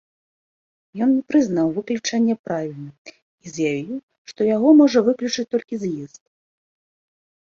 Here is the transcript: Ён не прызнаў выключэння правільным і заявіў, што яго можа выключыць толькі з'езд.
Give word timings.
Ён 1.05 1.09
не 1.17 1.19
прызнаў 1.31 1.67
выключэння 1.75 2.35
правільным 2.47 2.95
і 3.13 3.47
заявіў, 3.57 3.97
што 4.31 4.41
яго 4.55 4.69
можа 4.81 4.99
выключыць 5.09 5.47
толькі 5.53 5.75
з'езд. 5.83 6.21